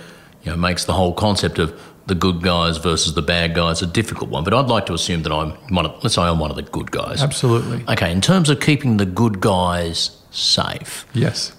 [0.48, 3.86] you know, makes the whole concept of the good guys versus the bad guys a
[3.86, 4.46] difficult one.
[4.46, 6.62] But I'd like to assume that I'm one of, let's say I'm one of the
[6.64, 7.22] good guys.
[7.22, 7.84] Absolutely.
[7.90, 11.52] Okay, in terms of keeping the good guys safe, Yes.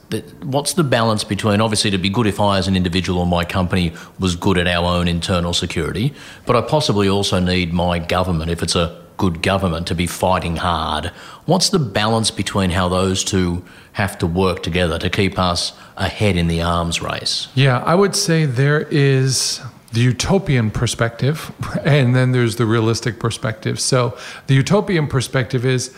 [0.43, 3.45] what's the balance between obviously it'd be good if I as an individual or my
[3.45, 6.15] company was good at our own internal security,
[6.47, 10.57] but I possibly also need my government, if it's a good government, to be fighting
[10.57, 11.09] hard.
[11.45, 16.37] What's the balance between how those two have to work together to keep us ahead
[16.37, 17.49] in the arms race?
[17.55, 19.61] Yeah, I would say there is
[19.93, 21.53] the utopian perspective,
[21.85, 23.79] and then there's the realistic perspective.
[23.81, 25.95] So, the utopian perspective is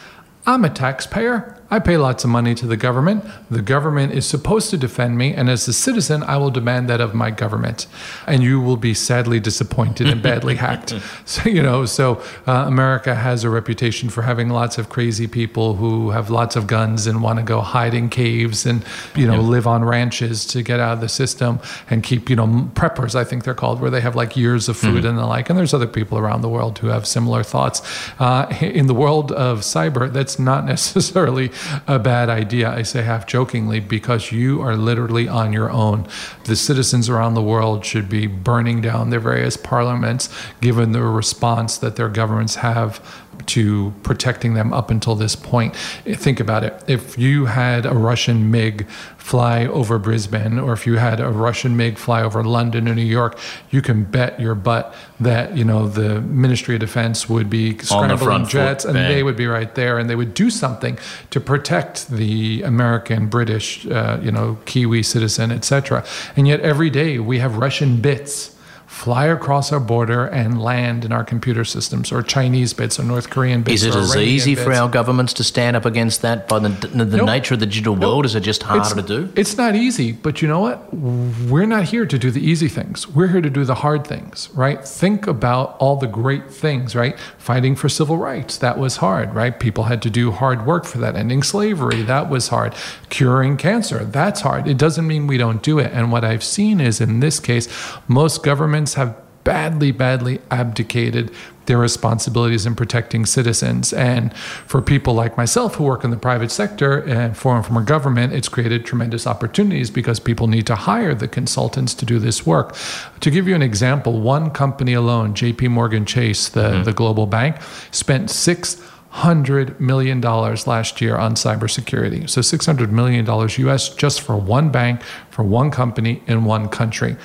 [0.46, 1.59] I'm a taxpayer.
[1.70, 3.24] I pay lots of money to the government.
[3.48, 7.00] The government is supposed to defend me, and as a citizen, I will demand that
[7.00, 7.86] of my government.
[8.26, 10.94] And you will be sadly disappointed and badly hacked.
[11.24, 15.76] So, you know, so uh, America has a reputation for having lots of crazy people
[15.76, 19.40] who have lots of guns and want to go hide in caves and, you know,
[19.40, 23.22] live on ranches to get out of the system and keep, you know, preppers, I
[23.22, 25.48] think they're called, where they have like years of food and the like.
[25.48, 27.80] And there's other people around the world who have similar thoughts.
[28.18, 31.50] Uh, in the world of cyber, that's not necessarily
[31.86, 32.70] a bad idea.
[32.70, 36.06] I say half jokingly because you are literally on your own.
[36.44, 40.28] The citizens around the world should be burning down their various parliaments,
[40.60, 45.74] given the response that their governments have to protecting them up until this point.
[45.76, 46.82] Think about it.
[46.86, 51.76] If you had a Russian MiG fly over Brisbane, or if you had a Russian
[51.76, 53.38] MiG fly over London or New York,
[53.70, 58.44] you can bet your butt that you know the Ministry of Defense would be scrambling
[58.44, 60.98] foot, jets, and they would be right there, and they would do something
[61.30, 66.04] to protect the American, British, uh, you know, Kiwi citizen, etc.
[66.36, 68.56] And yet every day we have Russian bits
[68.90, 73.30] fly across our border and land in our computer systems, or Chinese bits, or North
[73.30, 73.82] Korean bits.
[73.82, 77.04] Is it as easy for our governments to stand up against that by the, the,
[77.04, 77.26] the Nope.
[77.26, 78.26] nature of the digital world?
[78.26, 79.32] Is it just harder to do?
[79.36, 80.92] It's not easy, but you know what?
[80.92, 83.06] We're not here to do the easy things.
[83.08, 84.84] We're here to do the hard things, right?
[84.84, 87.18] Think about all the great things, right?
[87.38, 89.58] Fighting for civil rights, that was hard, right?
[89.58, 91.14] People had to do hard work for that.
[91.14, 92.74] Ending slavery, that was hard.
[93.08, 94.66] Curing cancer, that's hard.
[94.66, 95.92] It doesn't mean we don't do it.
[95.94, 97.68] And what I've seen is in this case,
[98.08, 101.30] most governments have badly, badly abdicated
[101.66, 103.92] their responsibilities in protecting citizens.
[103.92, 107.82] And for people like myself who work in the private sector and foreign from our
[107.82, 112.44] government, it's created tremendous opportunities because people need to hire the consultants to do this
[112.44, 112.76] work.
[113.20, 116.82] To give you an example, one company alone, JP Morgan Chase, the, mm-hmm.
[116.84, 117.56] the global bank,
[117.92, 122.30] spent six hundred million dollars last year on cybersecurity.
[122.30, 126.68] So six hundred million dollars US just for one bank, for one company in one
[126.68, 127.16] country.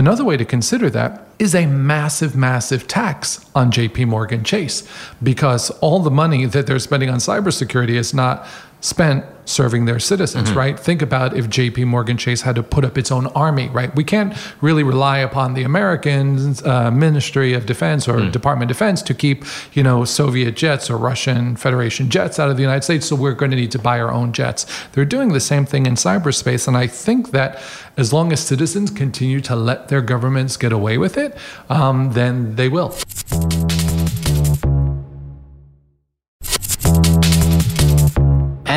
[0.00, 4.88] Another way to consider that is a massive, massive tax on JP Morgan Chase
[5.22, 8.46] because all the money that they're spending on cybersecurity is not
[8.80, 10.78] spent serving their citizens, right?
[10.78, 13.94] Think about if JP Morgan Chase had to put up its own army, right?
[13.94, 19.02] We can't really rely upon the American uh, Ministry of Defense or Department of Defense
[19.02, 23.06] to keep, you know, Soviet jets or Russian Federation jets out of the United States.
[23.06, 24.66] So we're going to need to buy our own jets.
[24.92, 26.68] They're doing the same thing in cyberspace.
[26.68, 27.60] And I think that
[27.96, 31.36] as long as citizens continue to let their governments get away with it,
[31.68, 32.96] um, then they will.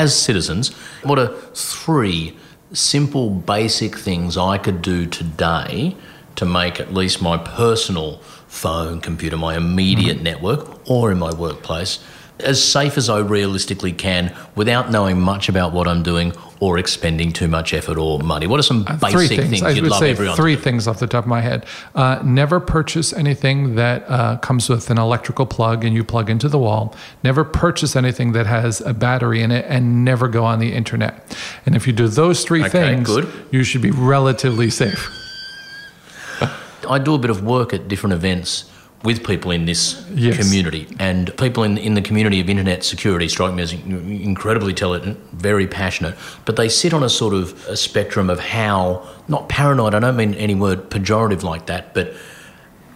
[0.04, 2.36] As citizens, what are three
[2.74, 5.96] simple, basic things I could do today
[6.36, 8.18] to make at least my personal
[8.50, 10.26] phone, computer, my immediate mm-hmm.
[10.26, 12.00] network, or in my workplace
[12.44, 17.34] as safe as I realistically can without knowing much about what I'm doing or expending
[17.34, 18.48] too much effort or money?
[18.48, 19.50] What are some three basic things.
[19.50, 20.64] things, I you'd would love say everyone three to do?
[20.64, 21.66] things off the top of my head.
[21.96, 26.48] Uh, never purchase anything that uh, comes with an electrical plug and you plug into
[26.48, 26.96] the wall.
[27.24, 31.36] Never purchase anything that has a battery in it, and never go on the internet.
[31.66, 33.32] And if you do those three Okay, things, good.
[33.52, 35.10] you should be relatively safe.
[36.90, 38.70] I do a bit of work at different events
[39.04, 40.38] with people in this Yes.
[40.38, 45.18] community, and people in, in the community of internet security strike me as incredibly intelligent,
[45.34, 49.94] very passionate, but they sit on a sort of a spectrum of how, not paranoid,
[49.94, 52.14] I don't mean any word pejorative like that, but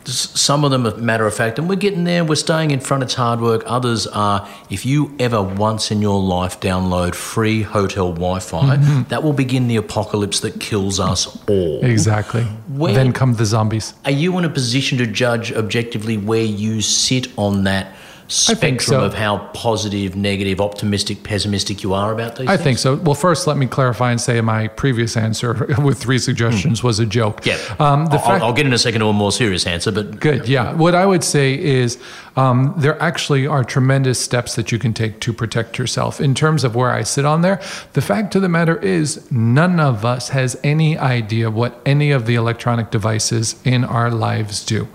[0.07, 3.03] some of them are matter of fact, and we're getting there, we're staying in front,
[3.03, 3.63] it's hard work.
[3.65, 9.03] Others are, if you ever once in your life download free hotel Wi Fi, mm-hmm.
[9.09, 11.83] that will begin the apocalypse that kills us all.
[11.83, 12.43] Exactly.
[12.69, 13.93] Where- then come the zombies.
[14.05, 17.95] Are you in a position to judge objectively where you sit on that
[18.27, 19.03] spectrum so.
[19.05, 22.63] of how positive, negative, optimistic, pessimistic you are about these I things?
[22.63, 22.95] think so.
[22.95, 27.05] Well, first, let me clarify and say my previous answer with three suggestions was a
[27.05, 27.45] joke.
[27.45, 27.55] Yeah.
[27.79, 30.19] Um, the I'll, fact- I'll get in a second to a more serious answer, but
[30.19, 30.47] Good.
[30.47, 30.73] Yeah.
[30.73, 31.97] What I would say is
[32.37, 36.21] um, there actually are tremendous steps that you can take to protect yourself.
[36.21, 37.59] In terms of where I sit on there,
[37.93, 42.27] the fact of the matter is, none of us has any idea what any of
[42.27, 44.87] the electronic devices in our lives do,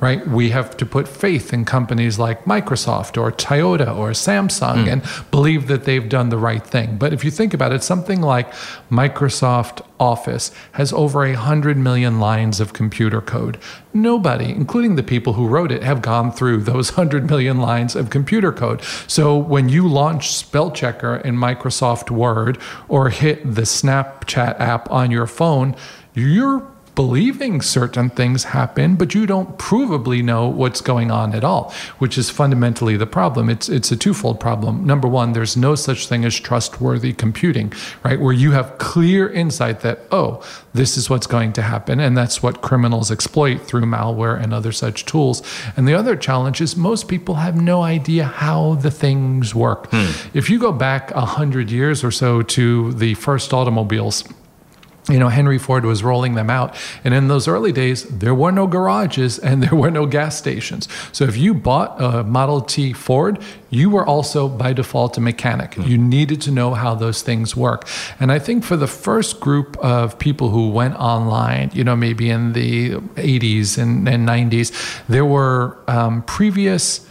[0.00, 0.26] right?
[0.26, 5.66] We have to put faith in companies like Microsoft or Toyota or Samsung and believe
[5.68, 6.96] that they've done the right thing.
[6.96, 8.50] But if you think about it, something like
[8.90, 13.58] Microsoft Office has over a hundred million lines of computer code.
[13.94, 18.10] Nobody, including the people who wrote it, have gone through those hundred million lines of
[18.10, 18.82] computer code.
[19.06, 25.10] So when you launch spell checker in Microsoft Word or hit the Snapchat app on
[25.10, 25.74] your phone,
[26.14, 31.72] you're believing certain things happen, but you don't provably know what's going on at all,
[31.98, 33.48] which is fundamentally the problem.
[33.50, 34.84] It's it's a twofold problem.
[34.84, 38.18] Number one, there's no such thing as trustworthy computing, right?
[38.18, 42.00] Where you have clear insight that, oh, this is what's going to happen.
[42.00, 45.42] And that's what criminals exploit through malware and other such tools.
[45.76, 49.88] And the other challenge is most people have no idea how the things work.
[49.90, 50.10] Hmm.
[50.34, 54.24] If you go back a hundred years or so to the first automobiles,
[55.08, 56.74] you know, Henry Ford was rolling them out.
[57.04, 60.88] And in those early days, there were no garages and there were no gas stations.
[61.12, 63.38] So if you bought a Model T Ford,
[63.70, 65.76] you were also by default a mechanic.
[65.76, 67.88] You needed to know how those things work.
[68.20, 72.30] And I think for the first group of people who went online, you know, maybe
[72.30, 74.72] in the 80s and, and 90s,
[75.08, 77.06] there were um, previous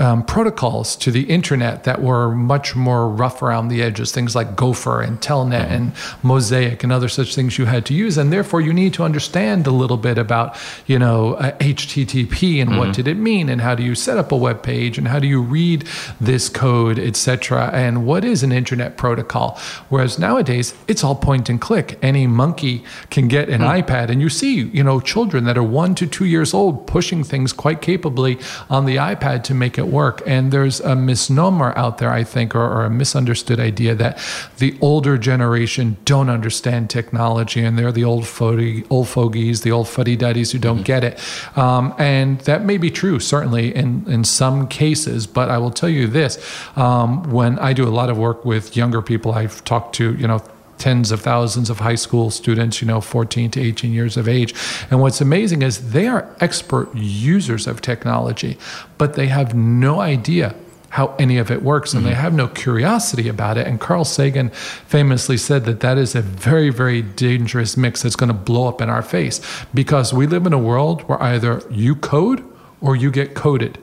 [0.00, 4.56] um, protocols to the internet that were much more rough around the edges, things like
[4.56, 8.62] Gopher and Telnet and Mosaic and other such things you had to use, and therefore
[8.62, 13.06] you need to understand a little bit about, you know, uh, HTTP and what did
[13.06, 15.42] it mean, and how do you set up a web page, and how do you
[15.42, 15.86] read
[16.20, 19.58] this code, etc., and what is an internet protocol.
[19.90, 21.98] Whereas nowadays it's all point and click.
[22.00, 25.94] Any monkey can get an iPad, and you see, you know, children that are one
[25.96, 28.38] to two years old pushing things quite capably
[28.70, 30.22] on the iPad to make it work.
[30.26, 34.18] And there's a misnomer out there, I think, or, or a misunderstood idea that
[34.58, 39.88] the older generation don't understand technology and they're the old fogey, old fogies, the old
[39.88, 41.18] fuddy duddies who don't get it.
[41.56, 45.26] Um, and that may be true, certainly in, in some cases.
[45.26, 46.38] But I will tell you this
[46.76, 50.26] um, when I do a lot of work with younger people, I've talked to, you
[50.26, 50.42] know,
[50.80, 54.54] tens of thousands of high school students, you know, 14 to 18 years of age.
[54.90, 58.58] And what's amazing is they are expert users of technology,
[58.98, 60.54] but they have no idea
[60.90, 62.20] how any of it works and they mm-hmm.
[62.20, 63.66] have no curiosity about it.
[63.66, 68.28] And Carl Sagan famously said that that is a very, very dangerous mix that's going
[68.28, 69.40] to blow up in our face
[69.72, 72.44] because we live in a world where either you code
[72.80, 73.78] or you get coded.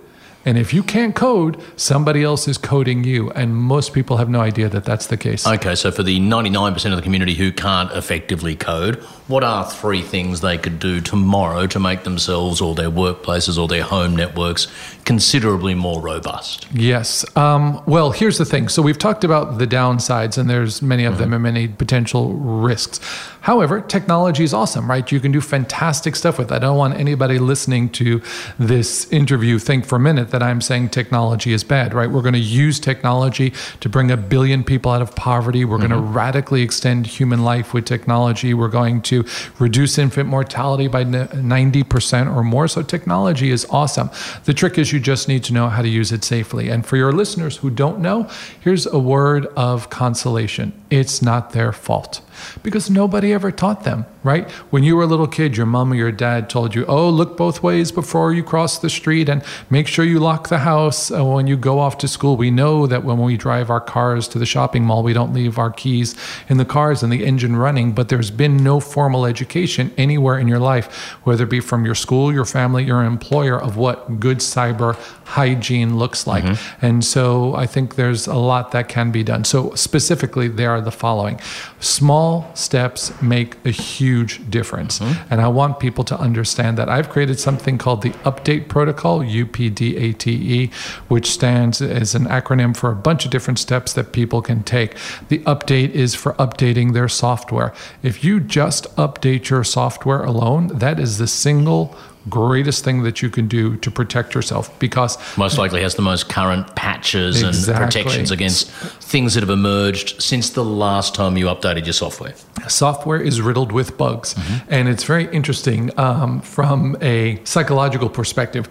[0.48, 3.30] And if you can't code, somebody else is coding you.
[3.32, 5.46] And most people have no idea that that's the case.
[5.46, 10.02] Okay, so for the 99% of the community who can't effectively code, what are three
[10.02, 14.68] things they could do tomorrow to make themselves or their workplaces or their home networks
[15.04, 16.68] considerably more robust?
[16.74, 17.26] Yes.
[17.36, 18.70] Um, well, here's the thing.
[18.70, 23.00] So we've talked about the downsides, and there's many of them and many potential risks.
[23.42, 25.10] However, technology is awesome, right?
[25.10, 26.56] You can do fantastic stuff with it.
[26.56, 28.22] I don't want anybody listening to
[28.60, 32.10] this interview think for a minute that I'm saying technology is bad, right?
[32.10, 35.64] We're going to use technology to bring a billion people out of poverty.
[35.64, 38.54] We're going to radically extend human life with technology.
[38.54, 39.17] We're going to
[39.60, 42.68] reduce infant mortality by 90% or more.
[42.68, 44.10] So technology is awesome.
[44.46, 46.70] The trick is you just need to know how to use it safely.
[46.70, 50.74] And for your listeners who don't know, here's a word of consolation.
[50.90, 52.22] It's not their fault
[52.64, 54.50] because nobody ever taught them, right?
[54.72, 57.38] When you were a little kid, your mom or your dad told you, oh, look
[57.38, 61.24] both ways before you cross the street and make sure you lock the house uh,
[61.24, 62.38] when you go off to school.
[62.38, 65.58] We know that when we drive our cars to the shopping mall, we don't leave
[65.58, 66.16] our keys
[66.50, 70.48] in the cars and the engine running, but there's been no formal education anywhere in
[70.48, 70.88] your life,
[71.24, 74.96] whether it be from your school, your family, your employer, of what good cyber
[75.26, 76.44] hygiene looks like.
[76.82, 79.44] And so I think there's a lot that can be done.
[79.44, 81.40] So specifically, there are the following
[81.80, 85.00] small steps make a huge difference.
[85.00, 85.34] Mm-hmm.
[85.34, 90.28] And I want people to understand that I've created something called the Update Protocol, UPDATE,
[90.28, 90.72] E,
[91.08, 94.96] which stands as an acronym for a bunch of different steps that people can take.
[95.30, 97.74] The update is for updating their software.
[98.04, 101.96] If you just update your software alone, that is the single
[102.30, 106.30] greatest thing that you can do to protect yourself because Most likely has the most
[106.30, 107.74] current patches Exactly.
[107.84, 108.70] and protections against
[109.02, 112.34] things that have emerged since the last time you updated your software.
[112.68, 114.36] software is riddled with bugs.
[114.70, 118.68] And it's very interesting um, from a psychological perspective.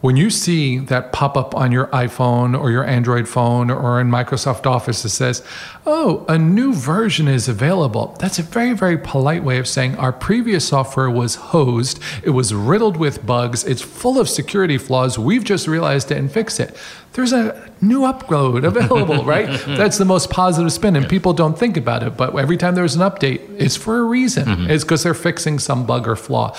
[0.00, 4.08] When you see that pop up on your iPhone or your Android phone or in
[4.08, 5.44] Microsoft Office that says,
[5.86, 10.12] oh, a new version is available, that's a very, very polite way of saying our
[10.12, 15.42] previous software was hosed, it was riddled with bugs, it's full of security flaws, we've
[15.42, 16.76] just realized it and fixed it.
[17.14, 19.48] There's a new upload available, right?
[19.58, 19.76] Mm-hmm.
[19.76, 22.16] That's the most positive spin, and people don't think about it.
[22.16, 24.44] But every time there's an update, it's for a reason.
[24.44, 24.70] Mm-hmm.
[24.70, 26.56] It's because they're fixing some bug or flaw.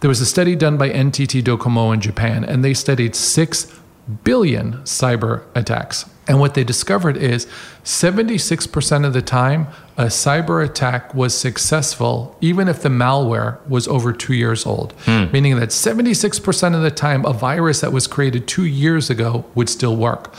[0.00, 3.72] There was a study done by NTT Docomo in Japan, and they studied 6
[4.22, 6.04] billion cyber attacks.
[6.28, 7.46] And what they discovered is
[7.84, 14.12] 76% of the time, a cyber attack was successful, even if the malware was over
[14.12, 14.92] two years old.
[15.04, 15.30] Hmm.
[15.32, 19.68] Meaning that 76% of the time, a virus that was created two years ago would
[19.68, 20.34] still work.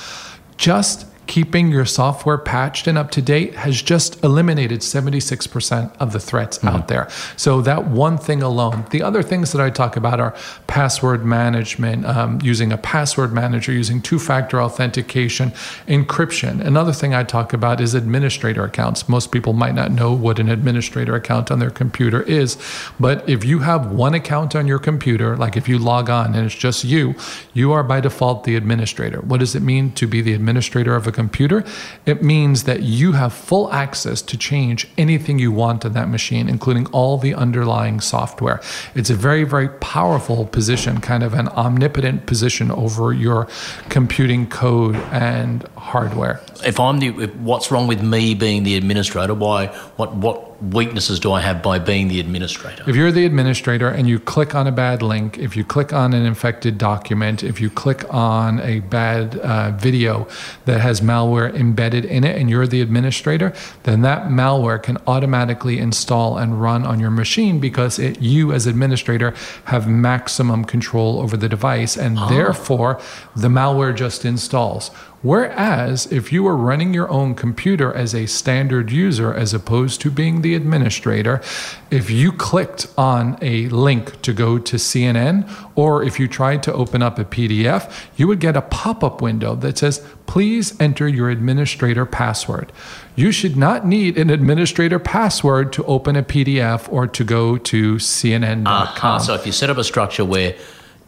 [0.58, 6.20] Just keeping your software patched and up to date has just eliminated 76% of the
[6.20, 7.10] threats out there.
[7.36, 8.86] So that one thing alone.
[8.92, 10.36] The other things that I talk about are
[10.68, 15.52] password management, um, using a password manager, using two-factor authentication,
[15.88, 16.66] encryption.
[16.66, 19.10] Another thing I talk about is administrator accounts.
[19.10, 22.58] Most people might not know what an administrator account on their computer is,
[23.00, 26.46] but if you have one account on your computer, like if you log on and
[26.46, 27.16] it's just you,
[27.54, 29.22] you are by default the administrator.
[29.22, 31.64] What does it mean to be the administrator of a computer?
[32.06, 36.48] It means that you have full access to change anything you want on that machine,
[36.48, 38.62] including all the underlying software.
[38.96, 43.48] It's a very, very powerful position, kind of an omnipotent position over your
[43.90, 46.42] computing code and hardware.
[46.66, 49.34] If I'm the, if, what's wrong with me being the administrator?
[49.34, 49.68] Why?
[49.96, 50.16] What?
[50.16, 52.84] What weaknesses do I have by being the administrator?
[52.88, 56.14] If you're the administrator and you click on a bad link, if you click on
[56.14, 60.28] an infected document, if you click on a bad uh, video
[60.66, 65.78] that has malware embedded in it and you're the administrator, then that malware can automatically
[65.78, 69.34] install and run on your machine because it, you, as administrator,
[69.66, 73.00] have maximum control over the device and therefore
[73.36, 74.92] the malware just installs.
[75.24, 80.12] Whereas if you were running your own computer as a standard user, as opposed to
[80.12, 81.42] being the administrator,
[81.90, 86.74] if you clicked on a link to go to CNN, or if you tried to
[86.74, 91.08] open up a PDF, you would get a pop up window that says, Please enter
[91.08, 92.72] your administrator password.
[93.16, 97.96] You should not need an administrator password to open a PDF or to go to
[97.96, 98.66] CNN.com.
[98.68, 100.56] Ah, so if you set up a structure where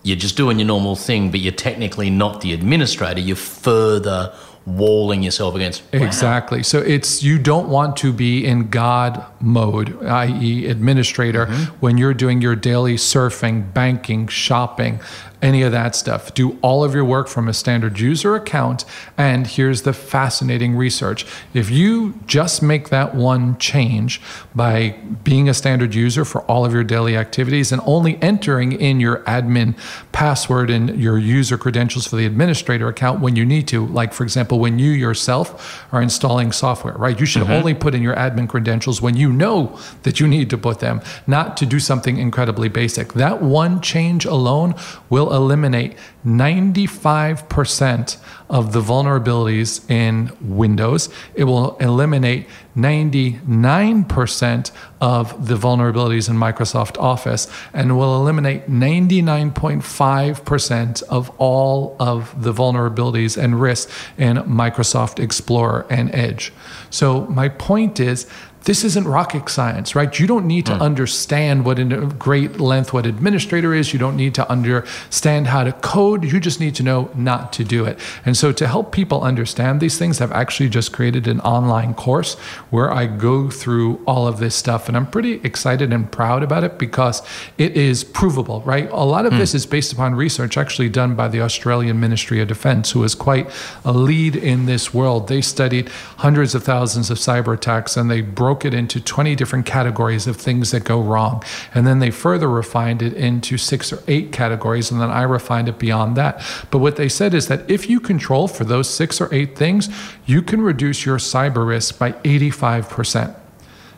[0.04, 4.34] you're just doing your normal thing, but you're technically not the administrator, you're further
[4.66, 5.82] walling yourself against.
[5.94, 6.06] Wow.
[6.06, 6.64] Exactly.
[6.64, 11.76] So it's you don't want to be in God mode, i.e., administrator, mm-hmm.
[11.80, 15.00] when you're doing your daily surfing, banking, shopping,
[15.42, 16.34] any of that stuff.
[16.34, 18.86] Do all of your work from a standard user account.
[19.18, 24.22] And here's the fascinating research if you just make that one change
[24.54, 29.00] by being a standard user for all of your daily activities and only entering in
[29.00, 29.78] your admin
[30.12, 34.24] password and your user credentials for the administrator account when you need to, like, for
[34.24, 37.20] example, when you yourself are installing software, right?
[37.20, 37.52] You should mm-hmm.
[37.52, 41.02] only put in your admin credentials when you know that you need to put them,
[41.28, 43.14] not to do something incredibly basic.
[43.14, 44.76] That one change alone
[45.10, 48.18] will eliminate 95%
[48.50, 51.08] of the vulnerabilities in Windows.
[51.36, 54.72] It will eliminate 99%
[55.02, 63.38] of the vulnerabilities in Microsoft Office and will eliminate 99.5% of all of the vulnerabilities
[63.42, 66.54] and risks in Microsoft Explorer and Edge.
[66.90, 68.26] So, my point is,
[68.66, 70.20] this isn't rocket science, right?
[70.20, 73.94] You don't need to understand what in a great length what administrator is.
[73.94, 76.24] You don't need to understand how to code.
[76.24, 77.98] You just need to know not to do it.
[78.26, 82.36] And so to help people understand these things, I've actually just created an online course
[82.70, 84.88] where I go through all of this stuff.
[84.88, 87.24] And I'm pretty excited and proud about it because
[87.58, 88.90] it is provable, right?
[88.92, 89.40] A lot of hmm.
[89.40, 93.16] this is based upon research actually done by the Australian Ministry of Defense, who is
[93.16, 93.50] quite
[93.86, 95.28] a lead in this world.
[95.28, 99.66] They studied hundreds of thousands of cyber attacks and they broke it into 20 different
[99.66, 101.44] categories of things that go wrong.
[101.74, 104.92] And then they further refined it into six or eight categories.
[104.92, 106.44] And then I refined it beyond that.
[106.72, 109.90] But what they said is that if you control for those six or eight things,
[110.26, 113.39] you can reduce your cyber risk by 85%.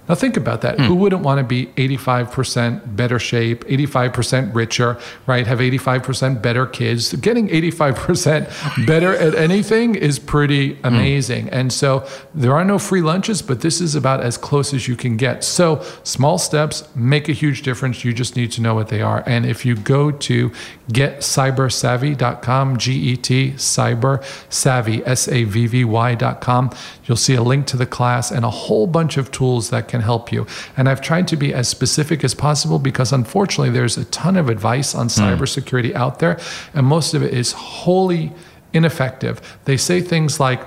[0.09, 0.77] Now, think about that.
[0.77, 0.83] Hmm.
[0.83, 4.97] Who wouldn't want to be 85% better shape, 85% richer,
[5.27, 5.45] right?
[5.47, 7.13] Have 85% better kids?
[7.13, 10.85] Getting 85% better at anything is pretty hmm.
[10.85, 11.49] amazing.
[11.49, 14.95] And so there are no free lunches, but this is about as close as you
[14.95, 15.43] can get.
[15.43, 18.03] So small steps make a huge difference.
[18.03, 19.23] You just need to know what they are.
[19.25, 20.51] And if you go to
[20.89, 26.71] getcybersavvy.com, G E T, cyber savvy, S A V V Y.com,
[27.05, 30.00] you'll see a link to the class and a whole bunch of tools that can
[30.01, 30.45] help you.
[30.75, 34.49] And I've tried to be as specific as possible because unfortunately there's a ton of
[34.49, 35.21] advice on hmm.
[35.21, 36.39] cybersecurity out there,
[36.73, 38.31] and most of it is wholly
[38.73, 39.59] ineffective.
[39.65, 40.61] They say things like,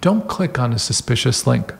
[0.00, 1.72] don't click on a suspicious link.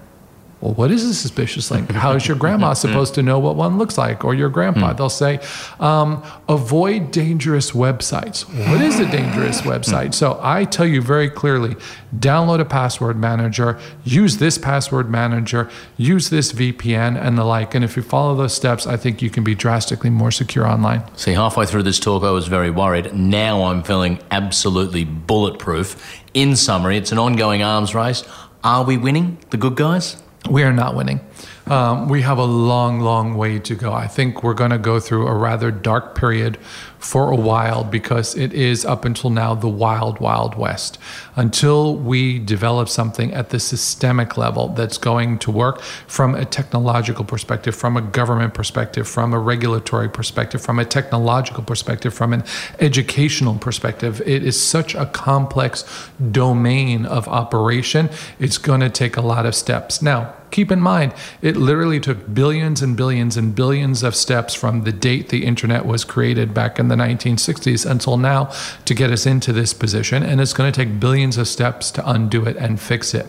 [0.62, 1.90] Well, what is a suspicious link?
[1.90, 4.92] How is your grandma supposed to know what one looks like, or your grandpa?
[4.92, 5.40] They'll say,
[5.80, 8.44] um, avoid dangerous websites.
[8.70, 10.14] What is a dangerous website?
[10.14, 11.74] So I tell you very clearly
[12.16, 17.74] download a password manager, use this password manager, use this VPN, and the like.
[17.74, 21.02] And if you follow those steps, I think you can be drastically more secure online.
[21.16, 23.12] See, halfway through this talk, I was very worried.
[23.12, 26.22] Now I'm feeling absolutely bulletproof.
[26.34, 28.22] In summary, it's an ongoing arms race.
[28.62, 30.22] Are we winning, the good guys?
[30.50, 31.20] We are not winning.
[31.66, 33.92] Um, we have a long, long way to go.
[33.92, 36.58] I think we're going to go through a rather dark period
[37.02, 40.98] for a while because it is up until now the wild, wild west.
[41.34, 47.24] Until we develop something at the systemic level that's going to work from a technological
[47.24, 52.44] perspective, from a government perspective, from a regulatory perspective, from a technological perspective, from an
[52.78, 55.84] educational perspective, it is such a complex
[56.30, 58.08] domain of operation.
[58.38, 60.02] It's going to take a lot of steps.
[60.02, 64.84] Now, keep in mind, it literally took billions and billions and billions of steps from
[64.84, 68.52] the date the internet was created back in the 1960s until now
[68.84, 70.22] to get us into this position.
[70.22, 73.26] And it's going to take billions of steps to undo it and fix it.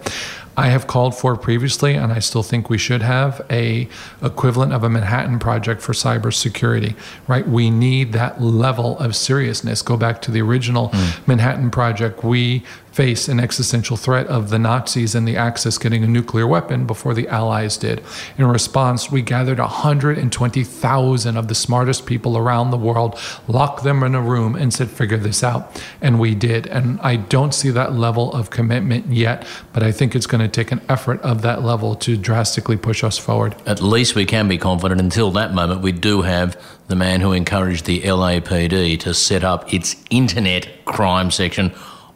[0.55, 3.87] I have called for previously, and I still think we should have a
[4.21, 6.95] equivalent of a Manhattan Project for cybersecurity.
[7.27, 7.47] Right?
[7.47, 9.81] We need that level of seriousness.
[9.81, 11.29] Go back to the original hmm.
[11.31, 12.23] Manhattan Project.
[12.23, 16.85] We face an existential threat of the Nazis and the Axis getting a nuclear weapon
[16.85, 18.03] before the Allies did.
[18.37, 24.13] In response, we gathered 120,000 of the smartest people around the world, locked them in
[24.13, 25.83] a room, and said, figure this out.
[26.01, 26.67] And we did.
[26.67, 30.42] And I don't see that level of commitment yet, but I think it's going to
[30.47, 33.55] take an effort of that level to drastically push us forward.
[33.65, 37.31] At least we can be confident until that moment we do have the man who
[37.31, 41.73] encouraged the LAPD to set up its internet crime section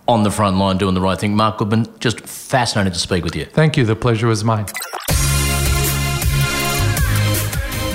[0.08, 1.36] on the front line doing the right thing.
[1.36, 3.46] Marc Goodman, just fascinated to speak with you.
[3.46, 3.86] Thank you.
[3.86, 4.66] The pleasure was mine.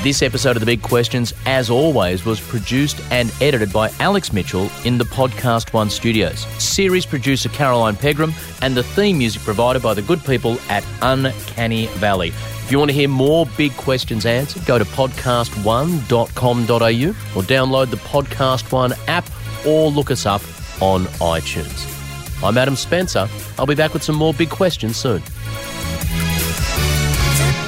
[0.03, 4.68] This episode of The Big Questions, as always, was produced and edited by Alex Mitchell
[4.84, 6.40] in the PodcastOne studios.
[6.61, 11.86] Series producer Caroline Pegram, and the theme music provided by the good people at Uncanny
[11.98, 12.30] Valley.
[12.30, 17.96] If you want to hear more Big Questions answered, go to podcast1.com.au or download the
[17.98, 19.30] PodcastOne app
[19.64, 20.42] or look us up
[20.82, 21.88] on iTunes.
[22.42, 23.28] I'm Adam Spencer.
[23.57, 25.22] I'll be back with some more big questions soon.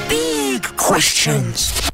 [0.09, 1.94] Big questions.